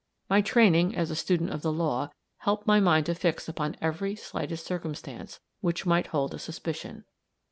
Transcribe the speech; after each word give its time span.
My 0.27 0.41
training, 0.41 0.95
as 0.95 1.11
a 1.11 1.15
student 1.15 1.51
of 1.51 1.61
the 1.61 1.71
law, 1.71 2.09
helped 2.37 2.65
my 2.65 2.79
mind 2.79 3.05
to 3.05 3.13
fix 3.13 3.47
upon 3.47 3.75
every 3.81 4.15
slightest 4.15 4.65
circumstance 4.65 5.39
which 5.59 5.85
might 5.85 6.07
hold 6.07 6.33
a 6.33 6.39
suspicion. 6.39 7.03